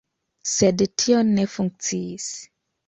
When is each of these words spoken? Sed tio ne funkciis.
Sed 0.51 0.81
tio 1.03 1.21
ne 1.31 1.47
funkciis. 1.59 2.31